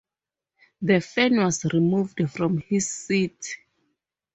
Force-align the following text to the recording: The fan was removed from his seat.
The 0.81 0.99
fan 0.99 1.37
was 1.37 1.63
removed 1.65 2.27
from 2.31 2.57
his 2.57 2.89
seat. 2.89 3.57